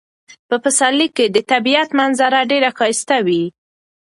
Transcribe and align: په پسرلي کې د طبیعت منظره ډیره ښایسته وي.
په 0.47 0.55
پسرلي 0.63 1.07
کې 1.15 1.25
د 1.35 1.37
طبیعت 1.51 1.89
منظره 1.99 2.39
ډیره 2.51 2.69
ښایسته 2.77 3.17
وي. 3.25 3.43